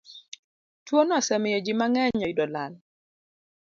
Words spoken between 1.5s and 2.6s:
ji mang'eny oyudo